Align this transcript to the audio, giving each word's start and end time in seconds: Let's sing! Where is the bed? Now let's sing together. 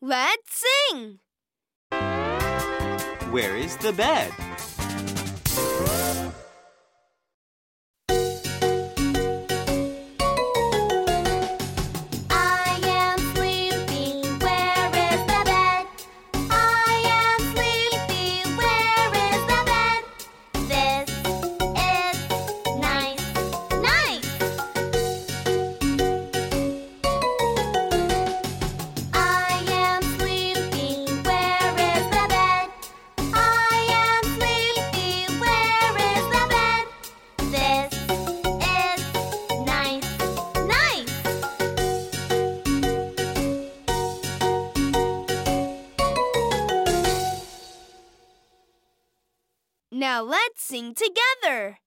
Let's 0.00 0.64
sing! 0.92 1.18
Where 3.32 3.56
is 3.56 3.76
the 3.78 3.92
bed? 3.92 4.32
Now 49.98 50.22
let's 50.22 50.62
sing 50.62 50.94
together. 50.94 51.80